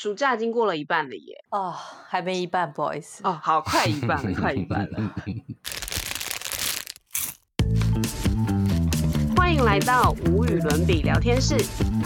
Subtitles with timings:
[0.00, 1.44] 暑假已经过了一半了耶！
[1.50, 1.74] 哦，
[2.06, 3.20] 还没一半，不好意思。
[3.26, 5.14] 哦，好，快一半了，快一半了。
[9.36, 11.56] 欢迎来到无与伦比聊天室，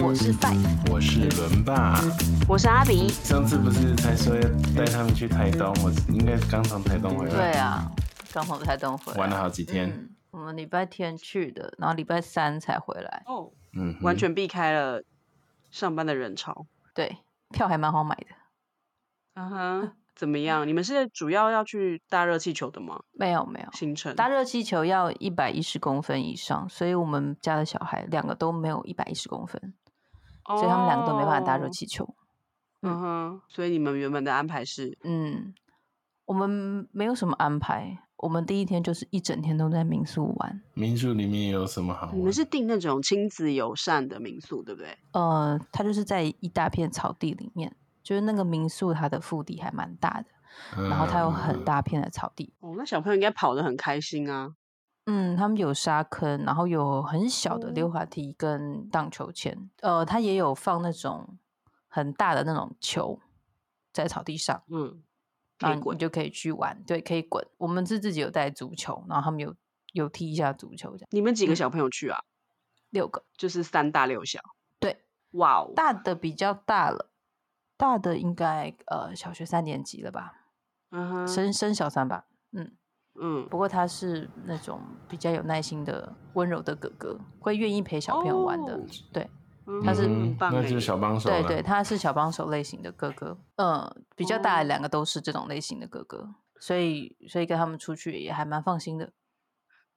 [0.02, 0.56] 我是范，
[0.90, 2.00] 我是伦爸。
[2.48, 3.10] 我是阿比。
[3.10, 4.40] 上次不是才说要
[4.74, 7.34] 带他们去台东，我应该是刚从台东回来。
[7.34, 7.93] 对啊，
[8.32, 9.90] 刚从台东回来，玩了好几天。
[9.90, 13.22] 嗯，我们礼拜天去的，然后礼拜三才回来。
[13.27, 15.04] 哦，嗯，完全避开了
[15.70, 16.64] 上班的人潮。
[16.95, 17.18] 对，
[17.53, 18.27] 票还蛮好买的。
[19.35, 20.67] 嗯哼，怎么样？
[20.67, 23.00] 你们是主要要去大热气球的吗？
[23.13, 29.75] 没有没有，行程大热气球要一百一十公分以上，所以我们家的小孩两个都没有一百一十公分，
[30.46, 32.14] 所以他们两个都没办法搭热哦气球。
[32.83, 35.55] 嗯哼，所以你们原本的安排是，嗯，
[36.25, 40.62] 我们没有什么安排，我们第一天就是一整天都在民宿玩。
[40.75, 42.17] 民宿里面有什么好玩？
[42.17, 44.97] 你们是订那种亲子友善的民宿，对不对？
[45.11, 50.27] 呃，它就是在一大片草地里面，就是那个民宿它的腹地还蛮大的，
[50.78, 52.53] 嗯，然后它有很大片的草地。
[52.61, 54.55] 哦，那小朋友应该跑得很开心啊。
[55.06, 59.69] 嗯，他们有沙坑，然后有很小的溜哦滑梯跟荡秋千。
[59.81, 61.37] 呃，它也有放那种
[61.89, 63.19] 很大的那种球
[63.93, 65.03] 在草地上，嗯。
[65.63, 67.47] 然后你就可以去玩，对，可以滚。
[67.59, 69.55] 我们是自己有带足球，然后他们有
[69.93, 72.19] 有踢一下足球，这样你们几个嗯小朋友去啊？
[72.91, 73.25] 六个。
[73.37, 74.41] 就是三大六小。
[74.79, 77.11] 对，哇哦，大的比较大了，
[77.77, 80.33] 大的应该呃小学三年级了吧，
[80.91, 82.77] 嗯哼，升升小三吧，嗯。
[83.21, 88.75] 嗯，不过他是那种比较有耐心的、温柔的哥哥，会愿意陪小朋友玩的。
[88.75, 89.31] 哦对嗯
[89.85, 90.07] 他是
[90.39, 91.29] 那就是小帮手。
[91.29, 93.39] 对对，他是小帮手类型的哥哥。
[93.57, 99.13] 嗯，比较大的两个都是这种类型的哥哥，所以所以跟他们出去也还蛮放心的。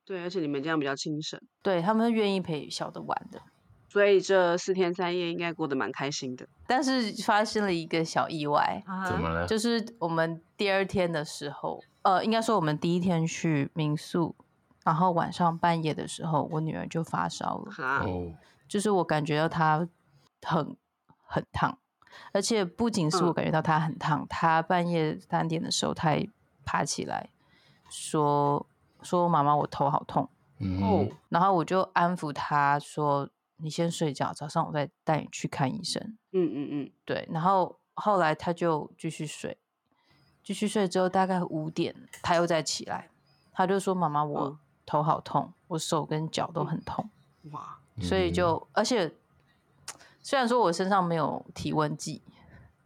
[0.05, 3.41] 对，而且你们这样比较轻省，对他们愿意陪小的玩的，
[3.89, 6.47] 所以这四天三夜应该过得蛮开心的。
[6.67, 9.47] 但是发生了一个小意外，怎么了？
[9.47, 14.35] 就是我们第二天的时候，呃，应该说我们第一天去民宿，
[14.83, 17.71] 然后晚上半夜的时候，我女儿就发烧了。
[17.71, 18.31] 哈，哦，
[18.67, 19.87] 就是我感觉到他
[20.41, 20.75] 很
[21.25, 21.77] 很烫，
[22.31, 23.33] 而且不仅是我嗯。
[23.33, 26.27] 感觉到他很烫，他半夜三点的时候，他还
[26.65, 27.29] 爬起来
[27.89, 28.65] 说
[29.01, 36.17] 说妈妈我头好痛，嗯然后我就安抚他说你先睡觉，早上我再带你去看医生。
[36.31, 39.57] 嗯嗯嗯，对，然后后来他就继续睡，
[40.43, 43.09] 继续睡之后大概五点，他又再起来，
[43.51, 47.09] 他就说妈妈我嗯头好痛，我手跟脚都嗯很痛。
[47.51, 49.11] 哇，所以就而且
[50.21, 52.21] 虽然说我身上没有体温计，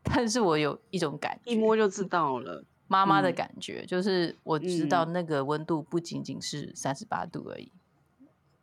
[0.04, 2.64] 但是我有一种感觉，一摸就知道了。
[2.88, 3.36] 妈妈的嗯。
[3.36, 5.14] 感觉，就是我知道嗯。
[5.14, 7.72] 那个温度不仅仅是三十八度而已，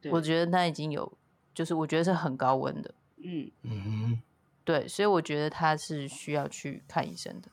[0.00, 0.10] 对。
[0.10, 1.16] 我觉得那已经有，
[1.54, 4.20] 就是我觉得是很高温的，嗯，嗯哼，
[4.64, 7.48] 对，所以我觉得他是需要去看医生的，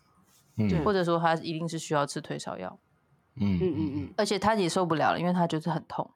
[0.58, 0.84] 嗯。
[0.84, 2.80] 或者说他一定是需要吃退烧药，
[3.36, 6.10] 嗯嗯嗯嗯，而且他也受不了了，因为他就是很痛，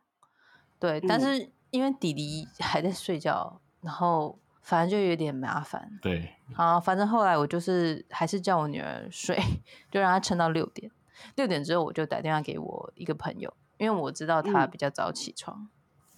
[0.80, 1.22] 对，但嗯。
[1.22, 9.38] 是因为弟弟还在睡觉，然后反正就有点麻烦，对，好，反正后来我就是还是叫我女儿睡，
[9.92, 10.92] 就让她撑到六点。
[11.36, 15.70] 六点之后，我就打电话给我一个朋友，因为我知道他嗯比较早起床，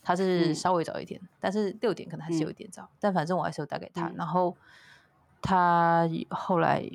[0.01, 2.89] 他是嗯稍微早一点，但是六点可能还是有点早。
[3.01, 4.55] 但反正我还是有打给他，嗯然后
[5.41, 6.89] 他后来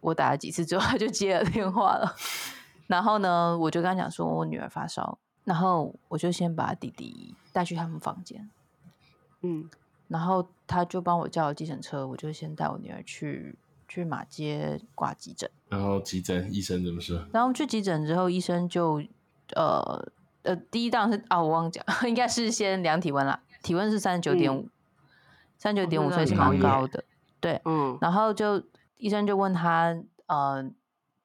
[0.00, 2.14] 我打了几次之后，他就接了电话了。
[2.88, 8.48] 然后呢，我就跟他讲说我女儿发烧，然后我就先把弟弟带去他们房间，
[9.42, 9.68] 嗯
[10.08, 13.56] 然后他就帮我叫了计程车，我就先带我女儿去
[13.86, 15.48] 去马街挂急诊。
[15.68, 17.24] 然后急诊医生怎么说？
[17.32, 19.02] 然后去急诊之后，医生就
[19.54, 20.12] 呃
[20.42, 24.68] 呃，第一档是啊，我忘讲， 应该是先量体温啦，体温是三十九点五，
[25.58, 27.04] 三十九点五，哦那所以是蛮高的。
[27.38, 28.60] 对，嗯，然后就
[28.96, 29.96] 医生就问他，
[30.26, 30.68] 呃，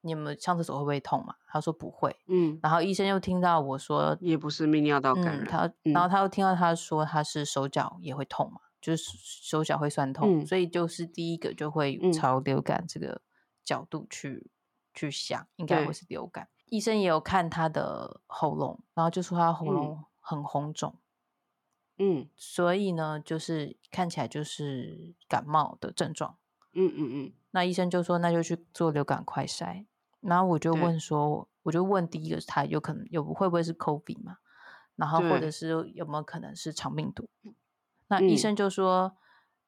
[0.06, 1.36] 你们上厕所会不会痛嘛？
[1.48, 2.16] 他说不会。
[2.28, 5.46] 嗯，然后医生又听到我说，也不是泌尿道感嗯，染。
[5.48, 13.22] 他，然后他又听到他说他是手脚也会痛嘛，就是手脚会酸痛，嗯所以就是第一个就会嗯朝流感这个
[13.64, 14.52] 角度去、
[14.94, 16.48] 去想，应该对会是流感。
[16.68, 20.96] 医生也有看他的喉咙，然后就说他喉咙很红肿，
[21.98, 26.38] 嗯所以呢，就是看起来就是感冒的症状。
[26.78, 29.86] 嗯嗯嗯，那医生就说那就去做流感快筛，
[30.26, 30.82] 然后我就对。
[30.82, 34.38] 问说，我就问第一个他有可能有会不会是 COVID 嘛，
[34.96, 37.30] 然后或者是有没有可能是肠病毒？
[38.08, 38.38] 那医嗯。
[38.38, 39.16] 生就说，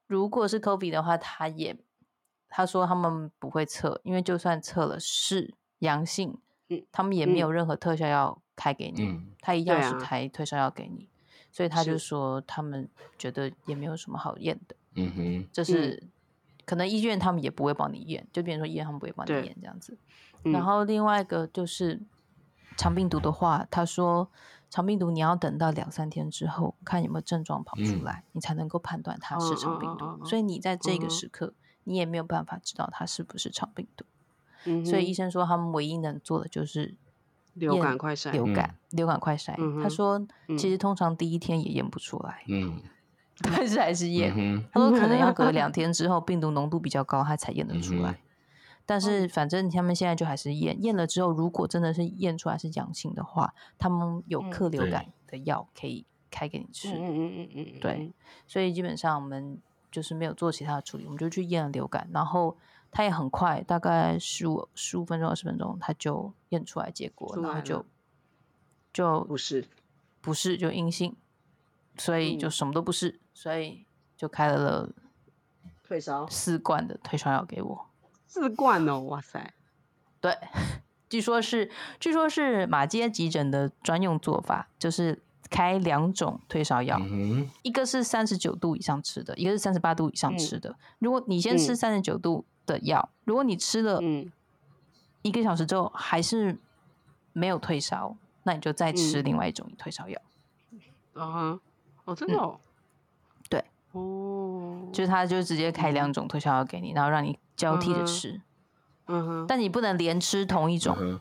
[0.07, 1.77] 如果是 COVID 的话，他也
[2.50, 6.38] 他说他们不会测，因为就算测了是阳性，
[6.69, 11.10] 嗯他们也没有任何特效药开给你，嗯他一样是开退烧药给你，
[11.51, 12.00] 所以他就是。
[12.00, 14.75] 说他们觉得也没有什么好验的。
[14.95, 16.01] 嗯哼，这是
[16.65, 19.98] 可能医院他们也不会帮你验，就比如说医院他们不会帮你对验这样子。
[20.49, 22.01] 嗯然后另外一个就是
[22.75, 24.29] 肠病毒的话，他说
[24.69, 30.25] 肠病毒你要等到两三天之后，看有没有症状跑出嗯来，你才能够判断它是嗯肠病毒。
[30.25, 31.53] 所以你在这个时刻，
[31.85, 34.05] 你也没有办法知道它是不是肠病毒。
[34.65, 36.95] 嗯所以医生说他们唯一能做的就是
[37.53, 39.55] 流感快筛流感、流感快筛。
[39.81, 42.81] 他说嗯其实通常第一天也验不出来，嗯
[43.39, 44.33] 但是还是验。
[44.35, 48.19] 嗯他说可能要隔 两天之后，病毒浓度比较高，他才验得出来。
[48.88, 56.89] 但哦是反正他们现在就还是验，验了之后，如果真的是验出来是阳性的话，他们有克流感的药可以开给你吃。
[56.94, 58.13] 嗯嗯嗯嗯嗯，对，
[58.48, 59.62] 所以基本上我们
[59.92, 62.57] 就是没有做其他的处理，我们就去验了流感，然后
[62.89, 67.86] 它也很快，大概十五十五分钟二十分钟，它就验出来结果，了然后就
[68.94, 69.68] 就不是
[70.22, 71.16] 不是就阴性，
[71.98, 72.51] 所以就嗯。
[72.51, 73.86] 什么都不是，所以
[74.16, 74.89] 就开了
[75.84, 76.25] 退烧。
[76.28, 77.86] 四罐的退烧药给我。
[78.27, 79.53] 四罐哦，哇塞，
[80.21, 80.38] 对，
[81.09, 90.75] 据说是据说是马街急诊的专用做法，就是开两种退烧药，嗯一个是三十九度以上吃的，一个是三十八度以上嗯吃的。
[91.00, 94.31] 如果你先吃嗯三十九度的药，如果你吃了嗯
[95.21, 96.57] 一个小时之后还是
[97.33, 100.21] 没有退烧，那你就再吃嗯另外一种退烧药。
[101.13, 101.59] 啊哈，
[102.06, 102.59] 哦真的哦，
[103.92, 108.42] 哦，就是他就直接开两种退烧药给你，然后让你交替的嗯哼吃，
[109.07, 111.19] 嗯哼，但你不能连吃同一种，嗯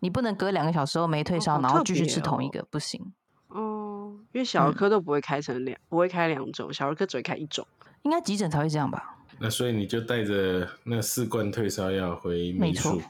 [0.00, 3.12] 你不能隔两个小时后没退烧，然后继续吃同一个，不行。
[3.48, 7.66] 哦，因为小儿嗯科都不会开成两，不会开两种，小儿科只会开一种。
[8.02, 9.16] 应该急诊才会这样吧？
[9.40, 13.02] 那所以你就带着那四罐退烧药回民没错宿。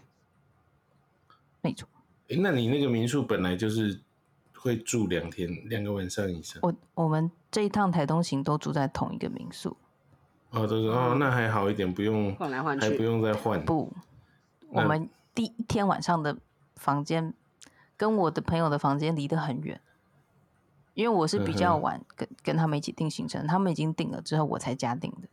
[1.61, 1.87] 没错，
[2.31, 4.00] 哎那你那个民宿本来就是
[4.60, 6.60] 会住两天，两个晚上以上。
[6.62, 9.76] 我我们这一趟台东行都住在同一个民宿，
[10.50, 13.64] 哦，都是哦，那还好一点，不用换来换去还不用再换。
[13.64, 13.93] 不，
[14.69, 16.37] 我那们第一天晚上的
[16.76, 17.32] 房间
[17.96, 19.81] 跟我的朋友的房间离得很远，
[20.94, 25.28] 因为我是比较晚跟跟他们一起定行程，他们已经定了之后我才加定的，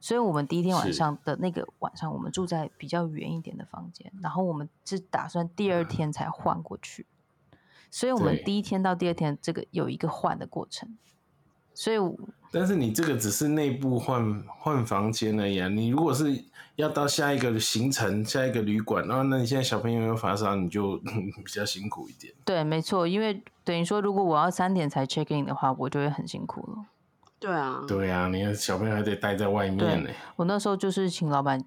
[0.00, 7.06] 所以我们第一天晚上的那个晚上，我们住在比较远一点的房间，然后我们是打算第二天才换过去，
[7.92, 10.96] 所以我们第一天到第二天这个有一个换的过程，
[11.74, 11.96] 所以
[12.50, 15.68] 但是你这个只是内部换换房间而已啊。
[15.68, 16.42] 你如果是
[16.76, 20.96] 要到下一个行程、下一个旅馆，啊，那你现在小朋友有发烧，你就
[21.44, 22.32] 比较辛苦一点。
[22.46, 26.86] 对，没错，因为等于说如果我要三点才 check in 的话，我就会很辛苦了。
[27.38, 30.08] 对啊，对啊，你看小朋友还得待在外面呢。
[30.36, 31.62] 我那时候就是请老板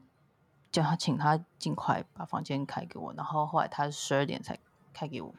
[0.71, 4.57] 叫他请他尽快把房间开给我，然后后来他十二点才
[4.91, 5.35] 开给我。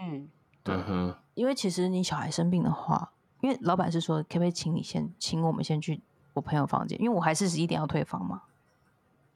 [0.00, 0.28] 嗯，
[0.62, 0.74] 对。
[0.88, 6.00] 嗯，因为其实你小孩生病的话，因为老板是说可不可以请你先请我们先去
[6.34, 8.42] 我朋友房间，因为我还是十一点要退房嘛。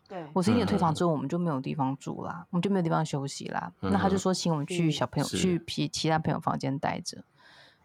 [0.08, 3.72] 对，我十一点退嗯房之后，我们就没有地方住啦，我们就没有地方休息啦。
[3.80, 7.24] 那他就嗯说请我们去嗯小朋友、去其其他朋友房间待着。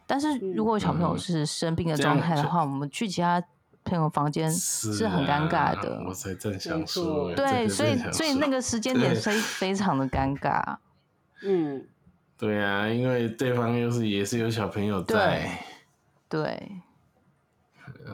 [0.05, 3.41] 但是如嗯果小朋友嗯是生病的状态的话，我们去其他
[3.85, 5.97] 朋友房间是很尴尬的。
[5.99, 10.77] 啊我才正想没说欸，对，所以所以那个时间点对 非非常的尴尬。
[11.43, 11.87] 嗯，
[12.37, 15.59] 对啊，因为对方又是也是有小朋友在，
[16.29, 16.81] 对，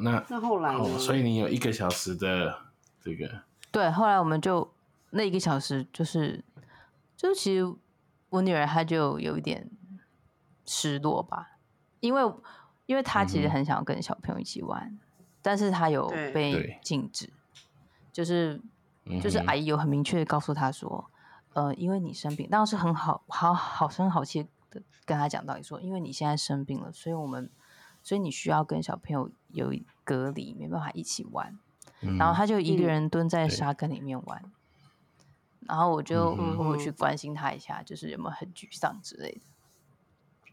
[0.02, 0.74] 那那后来？
[0.74, 2.58] 哦，所以你有一个小时的
[3.02, 4.74] 这个，对，后来我们就
[5.10, 6.42] 那一个小时，就是
[7.18, 7.76] 就其实
[8.30, 9.70] 我女儿她就有一点
[10.66, 11.58] 失落吧，
[12.00, 12.22] 因为
[12.86, 14.98] 因为她其实很想要跟小朋友一起玩，
[15.42, 17.30] 但是她有被禁止，
[18.14, 18.62] 就是
[19.22, 21.12] 就是阿姨有很明确的告诉她说，
[21.54, 27.50] 呃，因为你生病，当时很好好好声好气的跟他讲道理说，因为你现在生病了，所以我们
[28.02, 31.58] 所以你需要跟小朋友有隔离，没办法一起玩。
[32.18, 34.44] 然后嗯他就一个嗯人蹲在沙坑里面玩，
[35.62, 39.42] 然后我就嗯我去关心他一下，就是有没有很沮丧之类的，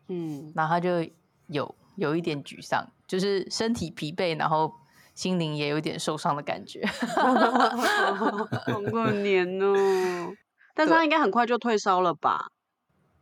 [0.09, 1.05] 嗯，然后他就
[1.49, 4.73] 有有一点沮丧，就是身体疲惫，然后
[5.15, 6.87] 心灵也有一点受伤的感觉。
[6.87, 8.45] 好
[8.83, 10.33] 可怜哦。
[10.81, 12.47] 但是他应该很快就退烧了吧？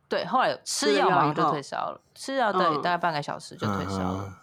[0.07, 4.33] 对，后来有吃药马上就退烧了，吃药对、嗯大概半个小时就退烧了，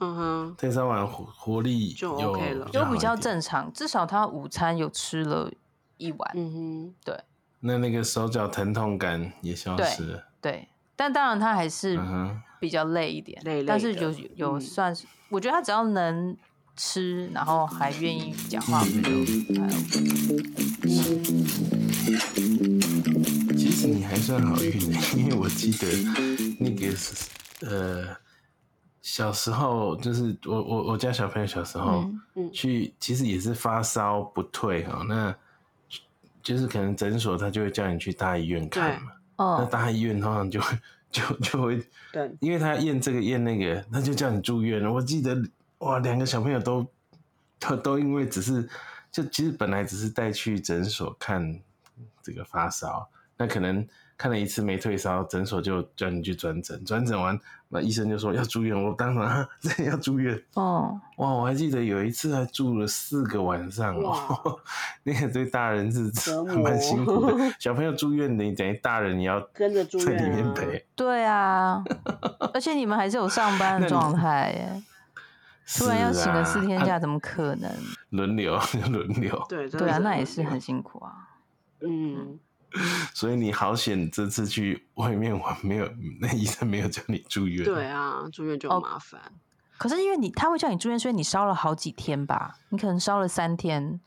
[0.00, 5.50] 嗯哼退烧完活活力就 OK 了就比较正常，至少他午餐有吃了
[5.98, 7.20] 一碗，嗯哼对
[7.60, 10.24] 那那个手脚疼痛感也消失了。
[10.40, 11.96] 对，但当然他还是
[12.58, 16.36] 比较累一点，累累但是有有嗯算是，我觉得他只要能
[16.76, 20.02] 吃，然后还愿意讲话，我觉得还 OK。
[23.56, 25.86] 其实你还算好运的， 因为我记得
[26.58, 27.28] 那个是
[27.60, 28.08] 呃
[29.00, 35.34] 小时候就是我我我家小朋友小时候、嗯嗯去，其实也是发烧不退哈、那
[36.42, 39.12] 就是可能诊所他就会叫你去大医院看嘛。
[39.38, 40.78] 那哦，大医院通常就会
[41.10, 44.92] 就就会，对，因为他验这个验那个，他就叫你住院了。
[44.92, 45.34] 我记得
[45.82, 46.86] 哇，两个小朋友都
[47.58, 48.68] 都都因为只是
[49.10, 51.60] 就其实本来只是带去诊所看
[52.22, 53.86] 这个发烧，那可能
[54.16, 60.40] 看了一次没退烧，诊所就叫你去转诊，转诊完那医生就说要住院，我当场啊这要住院。
[60.54, 64.60] 哦，哇，我还记得有一次还住了四个晚上哦，
[65.02, 66.12] 那个对大人是
[66.62, 67.34] 蛮辛苦的。
[67.58, 71.82] 小朋友住院，你等于大人也要跟着住在里面陪，对啊，
[72.54, 74.82] 而且你们还是有上班的状态耶，
[75.66, 77.70] 突然要请个四天假，啊怎么可能？
[78.10, 78.58] 轮流
[78.90, 81.28] 轮流，对对啊，那也是很辛苦啊。
[81.80, 82.38] 嗯，
[83.14, 85.88] 所以你好险，这次去外面玩没有，
[86.20, 87.64] 那医生没有叫你住院。
[87.64, 89.20] 对啊，住院就麻烦。
[89.78, 92.56] 可是因为你他会叫你住院，所以你烧了好几天吧？
[92.68, 94.00] 你可能烧了三天，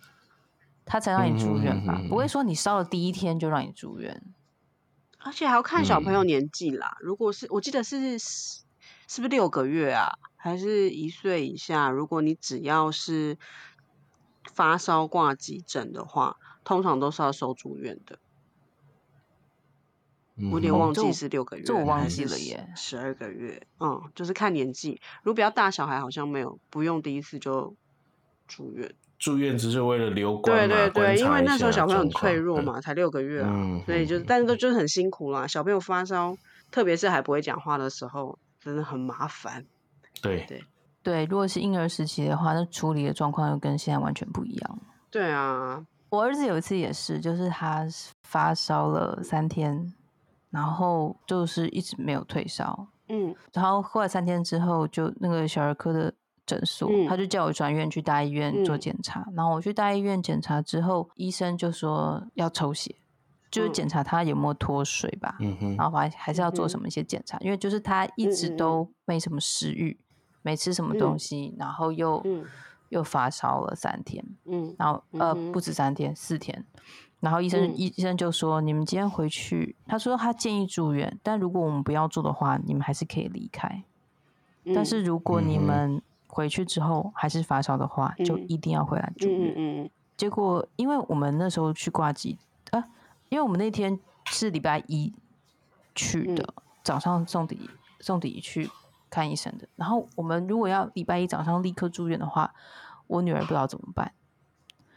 [0.86, 2.02] 他才让你住院吧？
[2.08, 4.22] 不会说你烧了第一天就让你住院。
[5.20, 6.96] 而且还要看小朋友嗯年纪啦。
[7.02, 8.66] 如果是我记得是是
[9.08, 10.14] 是不是六个月啊，
[10.46, 11.90] 还是一岁以下？
[11.90, 13.40] 如果你只要是
[14.54, 18.20] 发烧挂急诊的话，通常都是要收住院的。
[20.38, 25.02] 嗯我有点忘记是六个月，这我忘记了耶十二个月，嗯，就是看年纪。
[25.24, 27.76] 如果比较大小孩，好像没有不用第一次就
[28.48, 28.94] 住院。
[29.18, 35.48] 住院只是为了留观对嘛对对，因为那时候小朋友很脆弱，嘛，才六个月啊，嗯所以就是，嗯但是都就是很辛苦啦。
[35.48, 36.38] 小朋友发烧，
[36.70, 39.66] 特别是还不会讲话的时候，真的很麻烦。
[40.26, 40.46] 嗯对。
[40.48, 40.64] 对。
[41.04, 44.80] 对，如果是婴儿时期的话，那处理的状况又跟现在完全不一样。
[45.12, 47.86] 对啊，我儿子有一次也是，就是他
[48.24, 49.94] 发烧了三天，
[50.50, 53.36] 然后就是一直没有退烧，嗯。
[53.54, 56.12] 然后后来三天之后，就那个小儿科的
[56.44, 59.24] 诊所，嗯他就叫我转院去大医院做嗯检查。
[59.36, 62.96] 然后我去大医院检查之后，医生就说要抽血，
[63.52, 63.74] 就是嗯。
[63.74, 65.38] 检查他有没有脱水吧。
[65.40, 69.96] 嗯哼，然后还还是要做什么一些检查，因为就是他一直都没什么食欲，
[70.46, 71.20] 没吃什么东嗯。
[71.20, 72.46] 西，然后又、嗯。
[72.90, 74.74] 又发烧了三天，嗯。
[74.78, 76.64] 然后呃不止三天，四天。
[77.20, 77.74] 然后医生、嗯。
[77.76, 83.84] 医医生就说，你们今天回去，他说他建议住院，但如果我们不要住的话，你们还是可以离开。
[84.66, 88.46] 但嗯是如果你们回去之后还是发烧的话，就嗯。
[88.48, 89.54] 一定要回来住嗯院。
[89.58, 89.90] 嗯嗯。
[90.16, 92.38] 结果因为我们那时候去挂急
[92.70, 92.80] 啊，
[93.30, 95.12] 因为我们那天是礼拜一
[95.96, 96.64] 去的，嗯。
[96.84, 97.68] 早上送底
[98.00, 98.70] 送底去
[99.16, 99.68] 看医生的。
[99.78, 102.54] 然后我们如果要礼拜一早上立刻住院的话，
[103.08, 104.12] 我女儿不知道怎么办，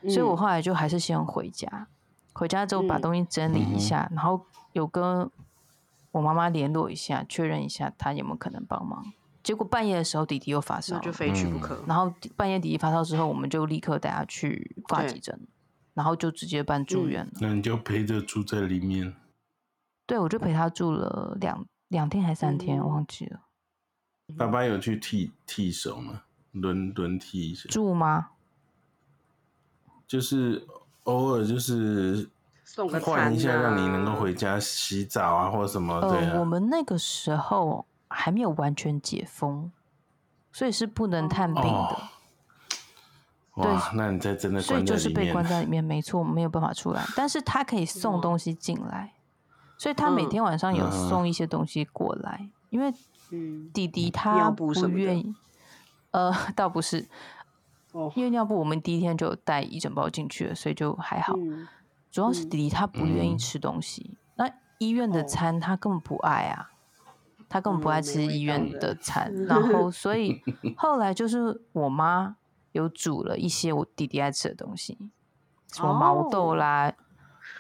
[0.03, 1.87] 嗯，所以我后来就还是先回家。
[2.33, 5.31] 回家之后把嗯东西整理一下，然后有跟
[6.13, 9.05] 我妈妈联络一下，确认一下她有没有可能帮忙。
[9.43, 11.85] 结果半夜的时候，弟弟又发烧就非去不嗯可。
[11.87, 15.49] 然后半夜弟弟发烧之后，我们就立刻带他去挂对急诊，
[15.95, 17.33] 然后就直接办住嗯院了。
[17.41, 19.15] 那你就陪着住在里面。
[20.07, 23.41] 对，我就陪他住了两两天还三天，嗯忘记了。
[24.37, 26.23] 爸爸有去剃剃手吗？
[26.53, 28.31] 轮轮剃一下，住吗？
[30.07, 30.67] 就是
[31.05, 32.29] 偶尔就是
[32.65, 36.01] 送换一下，餐让你能够啊回家洗澡啊，或者什么。
[36.01, 39.71] 对呃，我啊，们那个时候还没有完全解封，
[40.53, 42.09] 所以是不能探病的，哦
[43.57, 47.05] 哇，那你在真的所以就是被关在 里面，没错，没有办法出来。
[47.15, 49.15] 但是他可以送哇东西进来，
[49.77, 52.93] 所以他每嗯天晚上有嗯送一些东西过来，因为
[53.31, 55.35] 嗯，弟弟他不愿意。
[56.11, 57.07] 呃， 倒不是，
[57.93, 61.35] 哦，因为尿布我们第一天就有带一整包进去了，所以就还好。
[61.37, 61.67] 嗯。
[62.11, 63.39] 主要是嗯弟弟他不愿意嗯。
[63.39, 65.25] 吃东西，那医院的哦。
[65.25, 66.71] 餐他根本不爱啊，
[67.49, 68.95] 他根本不爱吃医院道的的。
[68.97, 70.43] 餐， 然后所以
[70.77, 72.37] 后来就是我妈
[72.73, 74.97] 有煮了一些我弟弟爱吃的东西，
[75.75, 76.91] 什么毛豆哦啦、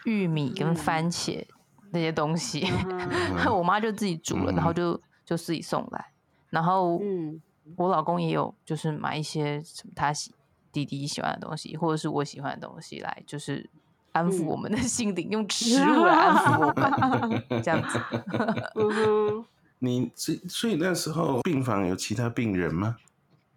[0.07, 0.75] 玉米跟嗯。
[0.75, 1.47] 番茄
[1.91, 4.99] 那些东西，嗯 我妈就自己煮了，然后就
[5.29, 6.07] 就自己送来，
[6.49, 7.39] 然后嗯
[7.77, 10.35] 我老公也有就是买一些什么他喜
[10.73, 13.69] 弟弟喜欢的东西，或者是我喜欢的东西来，就是
[14.13, 18.01] 安抚嗯我们的 心灵，用 食物来安抚我们，这样子。
[18.75, 19.45] 嗯，
[19.81, 22.97] 你所以所以那时候病房有其他病人吗？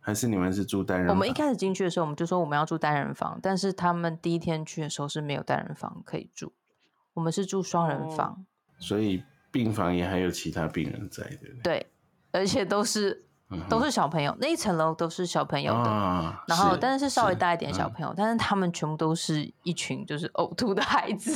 [0.02, 1.16] 还是你们是住单人房？
[1.16, 6.52] 我们一开始进去的时候，我们就说我们要住单人房，但是他们第一天去的时候是没有单人房可以住，
[7.14, 8.46] 我们是住双人哦房，
[8.78, 11.86] 所以病房也还有其他病人在，对不对？
[12.32, 15.80] 而且都是嗯都是小朋友，那一层楼都是小朋友的。
[15.80, 21.32] 啊然后，是但是是稍微大一点小嗯朋友，但是他们全部都是一群就是呕吐的孩子。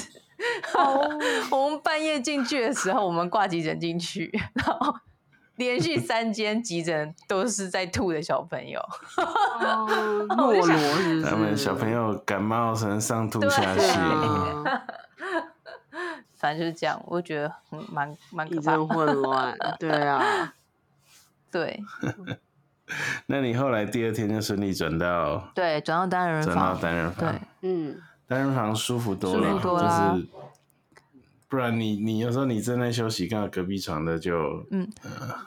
[0.74, 1.10] 哦
[1.52, 4.94] 我们半夜进去的时候，我们挂急诊进去，然后
[5.56, 8.80] 连续三间急诊都是在吐的小朋友，
[9.60, 11.22] 哦诺罗是不是？
[11.22, 14.82] 他们小朋友感冒成上吐下对泻，啊，
[16.38, 20.54] 反正就是这样，我觉得很蛮蛮可一怕混乱， 对啊，
[21.52, 21.82] 对
[23.28, 30.28] 那你后来第二天就顺利转到对，转到单人房转到房，单人房对，嗯，单人房舒服多舒了，服多了就是
[31.48, 34.90] 不然你你有时候你正在休息，看到隔壁床的就嗯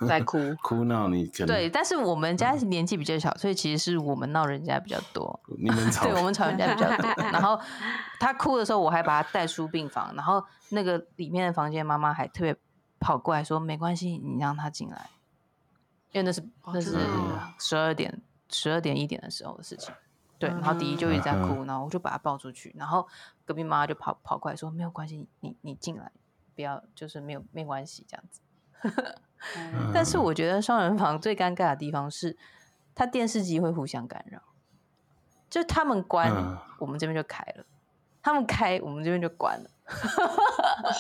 [0.07, 5.41] 在哭， 哭闹，你可能对，但是我们家年纪比较小，所以其实是我们闹人家比较多。
[5.59, 7.09] 你们吵对，我们吵人家比较多。
[7.33, 7.61] 然后
[8.21, 12.57] 他哭的时候，我还把他带出病房，然后那个里面的房间妈妈还特别
[13.01, 15.11] 跑过来说：“没关系，你让他进来。”
[16.13, 16.97] 因为那是哦那是
[17.59, 19.93] 十二点、十二点一点的时候的事情。
[20.39, 23.07] 对，然后迪迪就一直在嗯哭，然后我就把他抱出去，然后
[23.45, 26.13] 隔壁妈妈就跑跑过来说：“没有关系，你你进来，
[26.55, 28.41] 不要就是没有没关系这样子。”
[29.57, 32.37] 嗯但是我觉得双人房最尴尬的地方是，
[32.95, 34.41] 它电视机会互相干扰，
[35.51, 37.65] 就他们关，嗯我们这边就开了；
[38.23, 39.71] 他们开，我们这边就关了。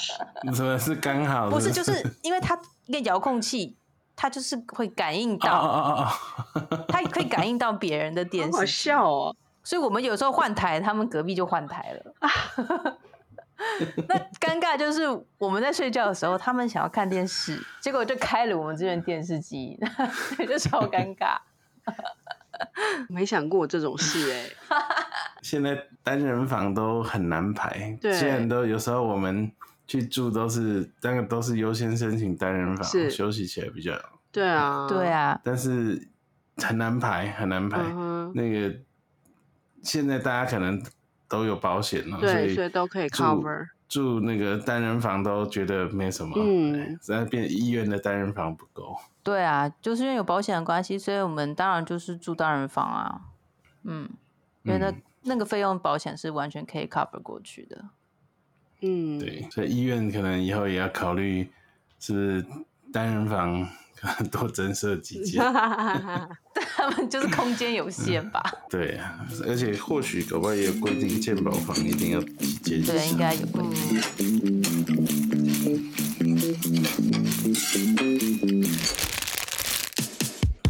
[0.52, 1.50] 什么是刚好？
[1.50, 3.76] 不是，是就是因为它一个遥控器，
[4.20, 12.98] 它就是会感应哦到，哦哦哦，它可以感应到别人的电好好，笑哦，所以我们有时候换台，他们隔壁就换台了。
[14.08, 15.02] 那尴尬就是
[15.38, 19.78] 我们在睡觉的时候，他们想要看电视，结果就开了我们这边电视机，
[20.48, 21.38] 就超尴尬。
[23.08, 24.44] 没想过这种事哎，
[25.42, 28.12] 现在单人房都很难排，对。
[28.12, 29.50] 虽然都有时候我们
[29.88, 33.92] 去住都是那个都是优先申请单人房，是休息起来比较，
[34.30, 36.06] 对啊，对，啊，但是
[36.58, 37.80] 很难排，很难排。
[37.82, 38.76] 嗯，那个
[39.82, 40.80] 现在大家可能
[41.26, 53.22] 都有保险了，对，以所以都可以住 cover，住那个单人房都觉得没什么，嗯嗯，在变医院的单人房不够，对啊，就是因为有保险的关系，所以我们当然就是住单人房啊。
[53.84, 54.10] 嗯，
[54.64, 57.84] 因为那、嗯那个费用保险是完全可以 cover 过去的。
[58.80, 61.48] 嗯，对，所以医院可能以后也要考虑
[61.98, 62.44] 是不是
[62.92, 68.40] 单人房可能多增设几间， 他们就是空间有限吧？
[68.70, 73.98] 对啊，而且或许搞不好也有规定，健保房一定要几间，对，应该有规定。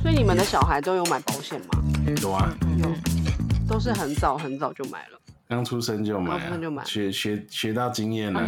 [0.03, 1.83] 所以你们的小孩都有买保险吗？
[2.23, 2.91] 有啊，有
[3.69, 5.21] 都是很早很早就买了。
[5.49, 8.41] 刚出生就买啊刚出生就买，学学学到经验了，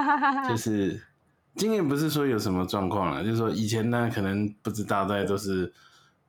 [0.48, 1.00] 就是
[1.54, 5.72] 经验不是说有什么状况了，就是说以前呢可能不知道，大家都是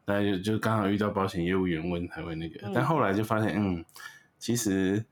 [0.05, 2.71] 大家就就刚好遇到保险业务员问才会那个，嗯。
[2.73, 3.83] 但后来就发现，嗯，
[4.37, 5.05] 其实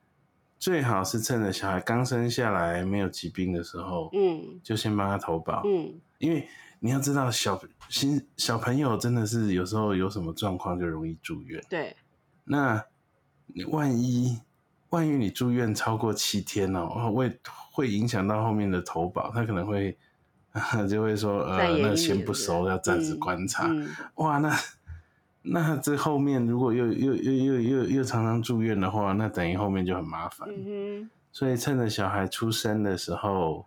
[0.60, 4.60] 最好是趁着小孩刚生下来没有疾病的时候，嗯。
[4.64, 6.48] 就先帮他投保，嗯，因为
[6.80, 11.64] 你要知道小新小朋友真的是有时候有什么状况就容易住院。
[11.70, 11.96] 对，
[12.44, 12.84] 那
[13.48, 14.40] 你万一
[14.90, 17.40] 万一你住院超过七天哦，会
[17.72, 19.98] 会影响到后面的投保，他可能会
[20.90, 23.68] 就会说呃，那先不收，要暂时嗯观察。
[23.68, 24.58] 嗯哇，那
[25.48, 30.48] 那这后面如果又又又又又又常常住院的话，那等于后面就很麻烦。
[30.50, 33.66] 嗯所以趁着小孩出生的时候，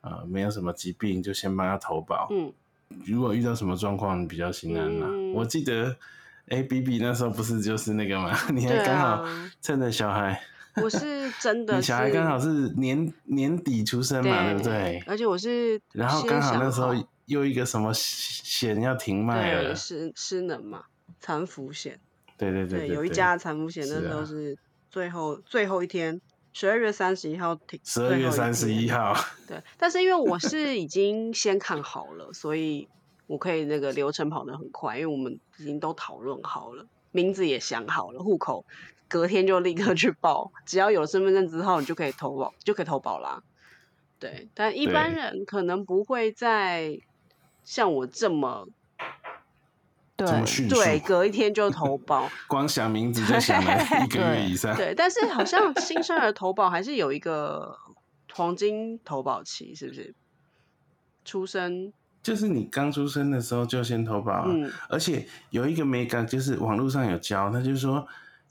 [0.00, 2.28] 呃，没有什么疾病，就先帮他投保。
[2.30, 2.50] 嗯，
[3.04, 5.06] 如果遇到什么状况，你比较心安啦。
[5.10, 5.94] 嗯我记得，
[6.48, 10.40] 哎、比比那时候不是就是那个嘛， 你还刚好啊趁着小孩，
[10.82, 15.02] 我是真 的小孩刚好是年年底出生嘛，对不对？
[15.06, 16.94] 而且我是然后刚好那时候
[17.26, 20.84] 又一个什么险要停卖了，失失能嘛，
[21.20, 21.98] 残服险，
[22.36, 24.56] 对对对有一家残服险那时候是
[24.90, 26.20] 最后最后一天，
[26.52, 28.90] 十二月三十一号停，十二月三十一。
[28.90, 29.16] 号，
[29.48, 32.86] 对，但是因为我是已经先看好了，所以
[33.26, 38.64] 我可以那个流程跑得很快，因为我们已经都讨论好了，名字也想好了，户口
[39.08, 43.42] 隔天就立刻去报，只要有身份证字号，你就可以投保，就可以投保啦。
[44.18, 46.98] 对，但一般人可能不会在
[47.64, 48.68] 像我这么
[50.16, 52.30] 对对隔一天就投保。
[52.48, 54.74] 光想名字就想了一个月以上。
[54.76, 57.76] 对，但是好像新生儿投保还是有一个
[58.32, 60.14] 黄金投保期，是不是？
[61.24, 61.92] 出生，
[62.24, 64.72] 就是你刚出生的时候就先投保、啊，嗯。
[64.88, 68.04] 而且有一个美感，就是网络上有教，他就是说，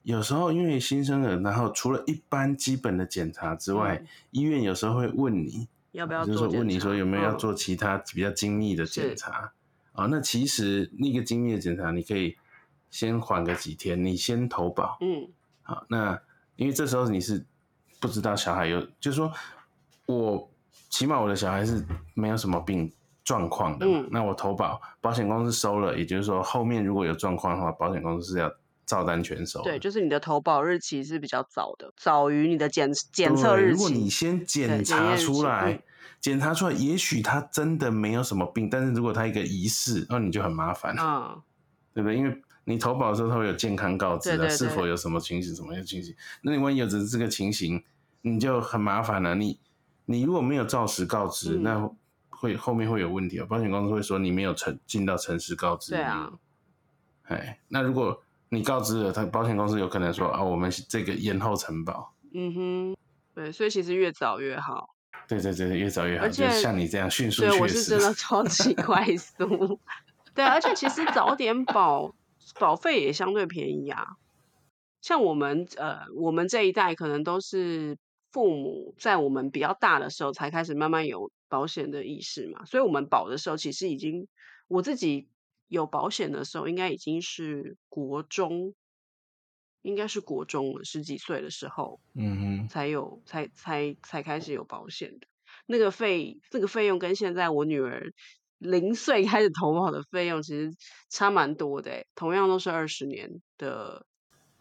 [0.04, 4.08] 有时候因为新生儿，然后除了一般基本的检查之外，嗯。
[4.32, 6.38] 医院有时候会问你，要不要就是？
[6.38, 9.52] 说问你说有没有要嗯做其他比较精密的检查。
[9.94, 12.36] 啊、那其实那个精密的检查，你可以
[12.90, 15.30] 先缓个几天，你先投保，嗯。
[15.62, 16.20] 好，那
[16.56, 17.46] 因为这时候你是
[18.00, 19.32] 不知道小孩有，就是说
[20.06, 20.50] 我
[20.90, 22.92] 起码我的小孩是没有什么病，
[23.24, 24.00] 状况的嘛。
[24.00, 28.52] 嗯那我投保，保险公司收了，也就是说后面如果有状况的话，保险公司是要
[28.86, 29.72] 照单全收的。
[29.72, 34.10] 对，就是你的投保日期是比较早的，早于你的检检测日期如果你。
[34.10, 35.82] 先对检查出来嗯，
[36.20, 41.42] 检查出来，也许他真的没有什么病，但是如果他一个疑似，那你就很麻烦，嗯，
[41.94, 42.18] 对不对？
[42.18, 46.14] 因为你投保的时候，他会有健康告知的，是否有什么情形，什么情形。
[46.42, 47.84] 那你万一有这这个情形，
[48.22, 49.34] 你就很麻烦了。
[49.36, 49.60] 你
[50.06, 51.92] 你如果没有照实告知，嗯那
[52.44, 53.46] 会后面会有问题哦。
[53.48, 55.94] 保险公司会说你没有诚尽到诚实告知。
[55.94, 56.30] 对啊。
[57.24, 62.14] 哎，那如果你告知了，他保险公司有可能说啊，我们这个延后承保。
[62.34, 62.98] 嗯哼，
[63.34, 64.94] 对，所以其实越早越好。
[65.26, 69.80] 对对对，越早越好，而且就像你这样迅速对，我是真的 超级快速。
[70.36, 72.14] 对，而且其实早点保
[72.60, 74.18] 保费也相对便宜啊。
[75.02, 77.98] 像我们呃，我们这一代可能都是
[78.32, 84.28] 父母在我们比较大的时候才开始慢慢有保险的意识嘛，所以我们保的时候其实已经
[84.68, 85.30] 我自己
[85.68, 88.74] 有保险的时候，应该已经是国中，
[89.84, 92.00] 应该是国中了，十几岁的时候。
[92.16, 95.28] 嗯哼，才有才才才开始有保险的。
[95.68, 98.12] 那个费这个费用跟现在我女儿
[98.58, 100.72] 零岁开始投保的费用其实
[101.12, 104.08] 差蛮多的欸，同样都是二十年的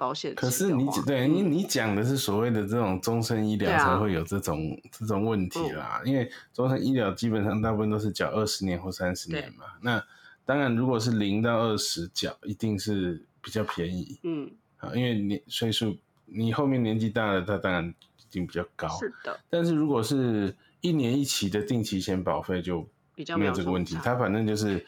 [0.02, 0.34] 保险。
[0.34, 9.66] 可是你对你嗯你讲的是所谓的这种终身医疗才会有这种、这种问题啦，因为终身医疗基本上大部分都是缴二十年或三十年嘛。
[9.80, 10.02] 那
[10.44, 18.88] 当然，如果是零到二十缴，一定是比较便宜嗯，啊，因为你岁数你后面年纪大了，它当然一定比较高。
[18.98, 22.84] 是的，但是如果是一年一期的定期险保费就
[23.14, 24.84] 比较没没有这个问题，差它反正就是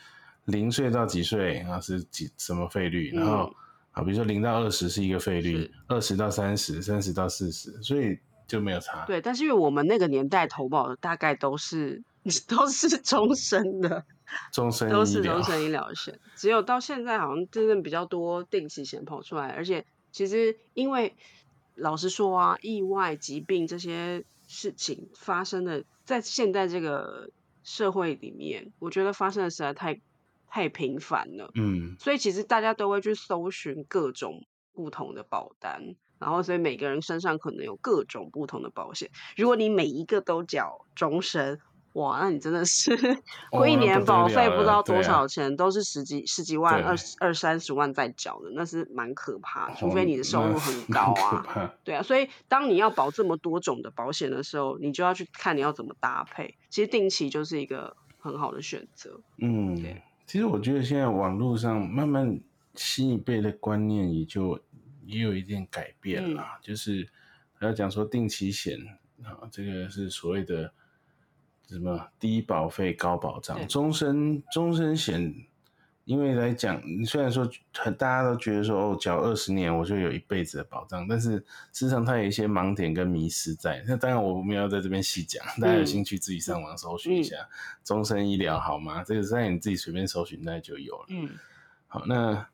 [0.46, 3.54] 零岁到几岁啊是几什么费率，然后嗯
[3.94, 9.04] 啊比如说零到二十是一个费率是，二十到三十，三十到四十，所以就没有差。
[9.06, 12.02] 对，但是因为我们那个年代投保的大概都是
[12.46, 14.04] 都是终身的，
[14.52, 21.14] 终身都是终，身医疗险，只有到现在好像真正比较多定期险跑出来，而且其实因为
[21.76, 27.30] 老实说啊，意外、疾病这些事情发生的，在现在这个
[27.62, 30.00] 社会里面，我觉得发生的实在太
[30.54, 35.96] 太频繁了，嗯，所以其实大家都会去搜寻各种不同的保单。
[36.20, 39.10] 然后，所以每个人身上可能有各种不同的保险。
[39.36, 41.58] 如果你每一个都缴终身，
[41.94, 42.94] 哇，那你真的是
[43.50, 49.74] 哦一年保费不知道多少钱，都是十几十几万、二十二三十万在缴的，那是蛮可怕的。
[49.76, 52.00] 除哦非你的收入很高啊，怕对啊。
[52.00, 56.56] 所以当你要保这么多种的保险的时候，你就要去看你要怎么搭配。
[56.70, 59.20] 其实定期就是一个很好的选择。
[59.38, 62.40] 嗯对，其实我觉得现在网络上慢慢
[62.74, 64.58] 新一辈的观念也就
[65.04, 67.08] 也有一点改变了，就是
[67.60, 68.78] 要讲说定期险
[69.22, 70.72] 啊，这个是所谓的
[71.68, 75.46] 什么低保费高保障，终身终身险。
[76.04, 83.82] 因为来讲，虽然说很大家都觉得说哦，缴二十年我就有一辈子的保障，但是事实上它有一些盲点跟迷失在。
[83.86, 87.36] 那当然我没有在这边细讲，大家有嗯兴趣自己上网搜寻一下。
[87.82, 89.02] 终身医疗好吗？
[89.02, 91.06] 这个在你自己随便搜寻，那就有了。
[91.08, 91.30] 嗯
[91.86, 92.46] 好，那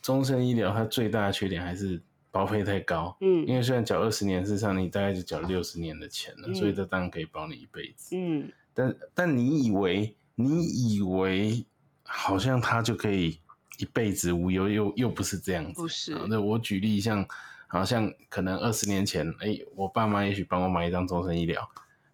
[0.00, 8.16] 终身医疗它最大的缺点还是保费太高，嗯因嗯为虽然缴二十年，事实上你大概就缴六十年的钱了，所以嗯这当然可以保你一辈子。
[8.16, 11.64] 嗯，但但你以为你以为
[12.14, 13.40] 好像他就可以
[13.78, 15.72] 一辈子无忧，又又不是这样子。
[15.80, 17.26] 不是那我举例像，
[17.66, 21.66] 好像可能二十年前，哎、我爸妈也许帮我买一张终身医疗，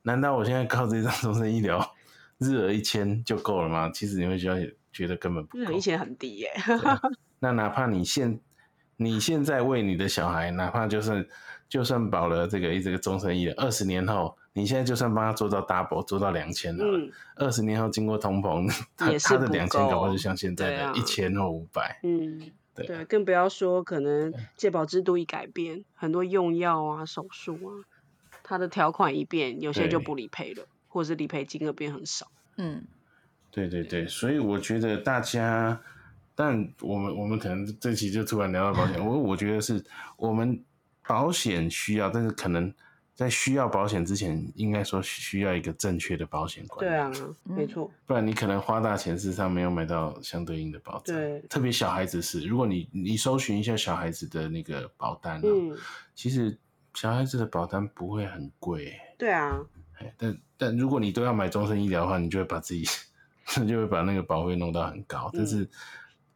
[0.03, 1.95] 难道我现在靠这张终身医疗
[2.39, 3.91] 日额一千就够了吗？
[3.93, 5.81] 其实你会觉得觉得根本不够日本以。
[5.81, 6.53] 前很低耶、
[7.41, 8.41] 那哪怕你现
[8.97, 11.27] 你现在为你的小孩，哪怕就算
[11.69, 17.11] 就算保了这个一这个终身医疗，二十年后，你现在就算帮他做到 double，做到两千了，嗯。
[17.37, 22.01] 二十、年后经过通膨，他的两千搞不好就像现在的一千或五百。
[22.03, 27.85] 嗯，对对，更不要说可能健保制度一改变，很多用药啊、手术啊，
[28.43, 32.27] 它的条款一变，有些就不理赔了，或者是理赔金额变很少。
[32.57, 32.85] 嗯，
[33.51, 35.81] 对对对，所以我觉得大家，
[36.35, 39.85] 但我们我们可能这期就突然聊到保险，我我觉得是
[40.17, 40.65] 我们
[41.09, 42.73] 保险需要，但是可能
[43.15, 47.11] 在需要保险之前，应该说需要一个正确的保险观念。
[47.13, 51.17] 对啊，没嗯错，不然你可能花大钱，事实上没有买到相对应的保障。
[51.17, 55.77] 对特别小孩子是，如果你你搜寻一下小孩子的那个保单啊，嗯，
[56.15, 56.57] 其实
[56.95, 59.59] 小孩子的保单不会很贵，对啊，
[59.99, 62.85] 哎，但但如果你都要买终身医疗的话，你就会把自己
[63.67, 65.69] 就会把那个保费弄到很高，但是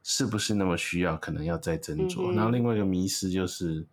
[0.03, 2.33] 是不是那么需要，可能要再斟酌。
[2.33, 3.87] 嗯然后另外一个迷失就是，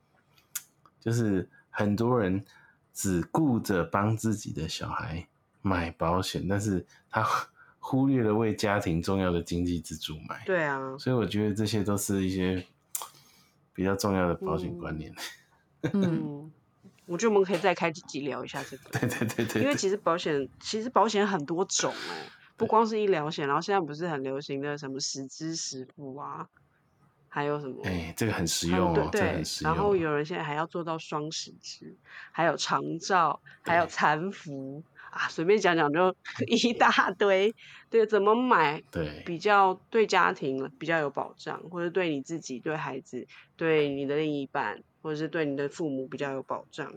[1.00, 2.44] 就是很多人
[2.94, 5.28] 只顾着帮自己的小孩
[5.62, 7.26] 买保险，但是他
[7.80, 10.44] 忽略了为家庭重要的经济支柱买。
[10.46, 12.66] 对啊，所以我觉得这些都是一些
[13.74, 15.14] 比较重要的保险观念。
[15.82, 16.52] 嗯，嗯，
[17.06, 26.48] 我觉得我们可以再开几集聊一下这个，对对对对，对因为其实保险其实保险很多种哎、不光是医疗险，然后现在不是很流行的什么实支实付啊，
[27.30, 27.82] 还有什么？
[27.86, 29.76] 哎，这个很实用哦，这很，实用哦。
[29.76, 31.96] 然后有人现在还要做到双十支，
[32.32, 36.13] 还有长照，还有对残服啊，随便讲讲就
[36.48, 37.54] 一大堆。
[37.89, 46.94] 对，怎么买对比较对家庭比较有保障，或者对你自己、对孩子、对你的另一半，或者是对你的父母比较有保障，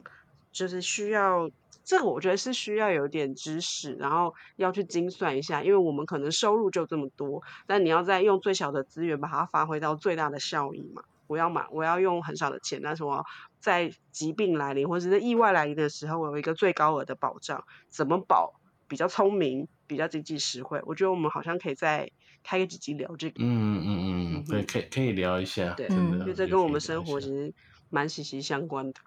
[0.50, 1.50] 就是需要
[1.84, 11.02] 这个，我觉得是需要有点知识，然后要去精算一下，因为我们可能收入就这么多，但你要再用最小的资源把它发挥到最大的效益嘛。
[11.26, 13.24] 我要买，我要用很少的钱，但是我
[13.58, 17.64] 在疾病来临或者是意外来临的时候，我有一个最高额的保障。
[17.88, 18.52] 怎么保
[18.86, 20.80] 比较聪明，比较经济实惠？
[20.84, 22.10] 我觉得我们好像可以再
[22.42, 27.54] 开个几集聊这个，嗯嗯嗯嗯嗯，对，可以可以聊一下，对因为这跟我们生活其实
[27.88, 29.00] 蛮息息相关的。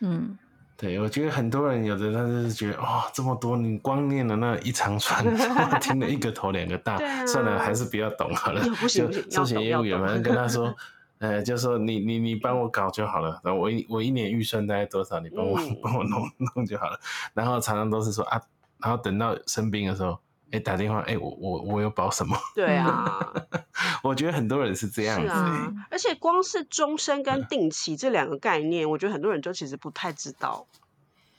[0.00, 0.38] 嗯，
[0.80, 8.62] 对，我觉得很多人有的他就是觉得哦，这么多，你光念了那一长串， 我听了一个头两个大，啊算了，还是不要懂好了。
[8.80, 10.72] 不行就不行寿险业务员，懂反正跟他说，
[11.18, 17.00] 呃，就说你你你帮我搞就好了，然后我一我一年预算大概多少，你帮我、嗯 帮我弄弄就好了。
[17.34, 18.40] 然后常常都是说啊，
[18.78, 20.16] 然后等到生病的时候，
[20.50, 22.36] 哎，打电话，哎，我我我有保什么？
[22.54, 23.32] 对啊，
[24.02, 30.66] 我觉得很多人是这样子、是啊欸，，而且光是终身嗯跟定期这两个概念，我觉得很多人就其实不太知道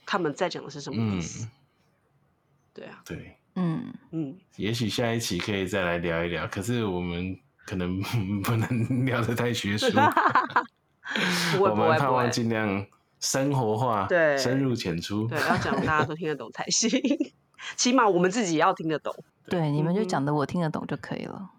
[0.06, 1.48] 他们在讲的是什么意嗯，思。
[2.74, 3.36] 对啊，对。
[3.56, 8.00] 嗯，嗯，也许下一期可以再来聊一聊，可是我们可能
[8.44, 8.70] 不能
[9.06, 9.88] 聊得太学术，
[11.60, 12.86] 我们盼望尽量
[13.20, 14.38] 生活化，对。
[14.38, 16.90] 深入浅出，对，要讲大家都听得懂才行，
[17.76, 19.14] 起码我们自己也要听得懂。
[19.48, 21.50] 对，你们就讲的我听得懂就可以了。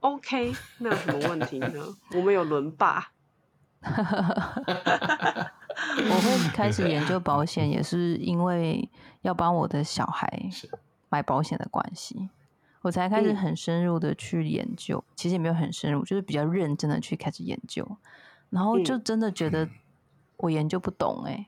[0.00, 1.68] OK，那有什么问题呢？
[2.14, 3.10] 我们有轮霸，
[3.82, 3.90] 我
[5.98, 8.88] 会开始研究保险，也是因为
[9.22, 10.70] 要帮我的小孩是
[11.08, 12.30] 买保险的关系，
[12.82, 15.02] 我才开始嗯很深入的去研究。
[15.16, 17.96] 其实也没有很深入，就是比较认真的去开始研究，
[18.50, 19.68] 然后就嗯真的觉得
[20.36, 21.46] 我研究不懂哎、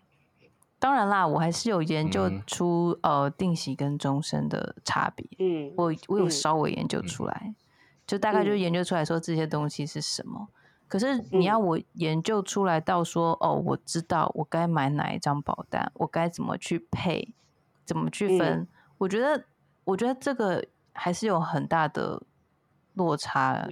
[0.79, 2.43] 当然啦，我还是有研究嗯。
[2.47, 6.31] 出、呃定型跟终身的差别，嗯，我我有嗯。
[6.31, 7.55] 稍微研究出来，
[8.07, 8.59] 就大概就嗯。
[8.59, 10.49] 研究出来说这些东西是什么。
[10.87, 11.67] 可是你要嗯。
[11.67, 17.33] 我研究出来到说，哦，我知道我该买哪一张保单，我该怎么去配，
[17.85, 18.69] 怎么去分，嗯。
[18.99, 19.45] 我觉得，
[19.85, 22.23] 我觉得这个还是有很大的
[22.95, 23.69] 落差。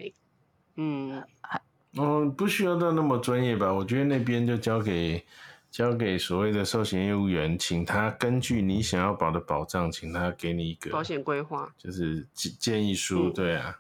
[0.75, 1.61] 嗯，还
[1.95, 3.73] 嗯，不需要到那么专业吧？
[3.73, 5.25] 我觉得那边就交给
[5.77, 13.79] 交给所谓的寿险业务员，请他根据你想要保的保障，请他给你一个保险规划，就是建建议书，嗯对啊，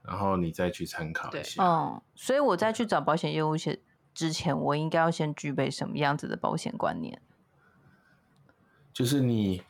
[0.00, 1.62] 然后你再去参考一对下。
[1.62, 3.78] 嗯，所以我在去找保险业务险
[4.14, 7.20] 之前，我应该要先具备什么样子的保险观念？
[8.94, 9.62] 就是你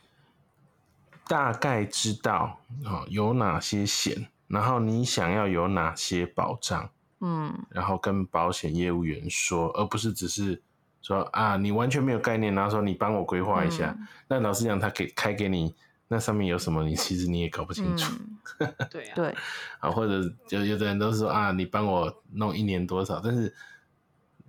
[1.27, 10.61] 大概知道啊、哦有哪些险，然后你想要有哪些保障，嗯然后跟保险业务员说，而不是只是
[11.05, 13.95] 说啊你完全没有概念，然后说你帮我规划一下。
[13.99, 14.07] 嗯。
[14.27, 15.75] 那老实讲，他给开给你
[16.07, 18.13] 那上面有什么，你其实你也搞不清楚、
[18.59, 19.35] 嗯， 对啊，对，
[19.79, 23.53] 啊，或者有有的人都是说啊你帮我弄一年多少，但是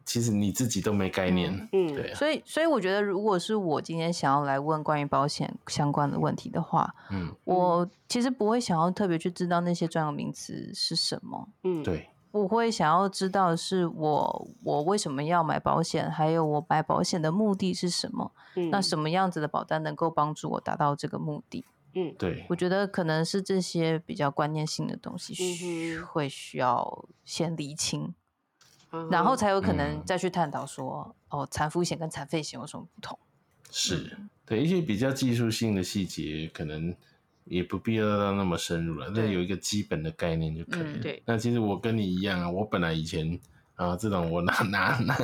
[0.04, 21.64] 其实你自己都没概念，嗯对啊，所以所以我觉得，如果是我今天想要来问关于保险相关的问题的话，嗯，我其实不会想要特别去知道那些专有名词是什么，嗯，对，我会想要知道是我我为什么要买保险，还有我买保险的目的是什么，嗯，那什么样子的保单能够帮助我达到这个目的？
[21.94, 22.14] 嗯。
[22.18, 28.14] 对，我觉得可能是这些比较观念性的东西会需要先厘清，
[28.92, 30.02] 嗯然后才有可能嗯。
[30.04, 33.18] 再去探讨说，哦，产妇险跟残废险有什么不同？
[33.70, 36.94] 是对一些比较技术性的细节，可能
[37.46, 40.88] 也不必要到那么深入了，那有一个基本的概念就可以了。
[40.92, 43.38] 嗯对那其实我跟你一样啊，我本来以前
[43.76, 45.16] 啊这种我拿 拿拿，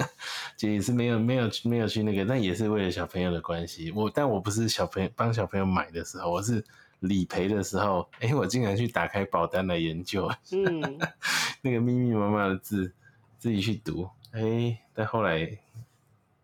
[0.57, 3.91] 就也是没有没有没有去那个，但也是为了小朋友的关系。
[3.93, 6.65] 我但我不是小朋友帮小朋友买的时候，我是
[7.01, 10.99] 理赔的时候，哎、我竟然去打开保单来研究，嗯，
[11.63, 12.93] 那个密密麻麻的字
[13.39, 15.59] 自己去读，哎、但后来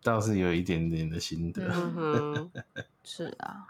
[0.03, 1.71] 倒是有一点点的心得。
[1.95, 2.51] 嗯，
[3.03, 3.65] 是啊，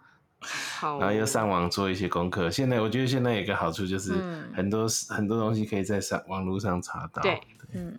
[0.82, 2.50] 然后又上网做一些功课。
[2.50, 4.44] 现在我觉得现在有一个好处就是嗯。
[4.56, 7.22] 很多、很多东西可以在上网络上查到。
[7.22, 7.40] 对
[7.74, 7.96] 嗯，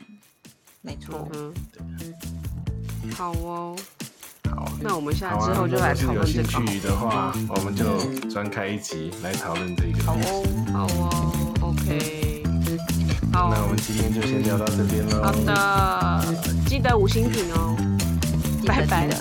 [0.81, 1.29] 没错。
[1.35, 1.53] 嗯。
[1.73, 3.77] 对，好哦，
[4.51, 7.85] 好，那我们现在之后就来讨论这如个有兴趣的话，我们就
[8.29, 10.03] 专开一集来讨论这个。
[10.05, 12.43] 好哦，好哦，OK，
[13.33, 13.51] 好。
[13.55, 15.23] 那我们今天就先聊到这边喽。
[15.23, 16.35] 好的，
[16.67, 17.77] 记得五星评哦，
[18.67, 19.07] 拜拜。
[19.07, 19.17] 了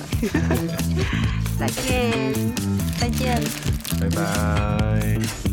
[1.60, 2.79] 再见。
[3.00, 3.42] 再见。
[4.00, 5.49] 拜拜。